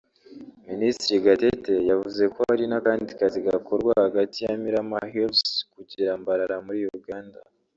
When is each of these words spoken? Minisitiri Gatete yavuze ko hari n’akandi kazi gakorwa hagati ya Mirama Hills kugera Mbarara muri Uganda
Minisitiri 0.69 1.23
Gatete 1.25 1.73
yavuze 1.89 2.23
ko 2.33 2.39
hari 2.49 2.65
n’akandi 2.67 3.09
kazi 3.19 3.37
gakorwa 3.47 3.91
hagati 4.05 4.37
ya 4.45 4.53
Mirama 4.63 4.97
Hills 5.11 5.41
kugera 5.73 6.11
Mbarara 6.21 6.57
muri 6.67 6.79
Uganda 6.99 7.37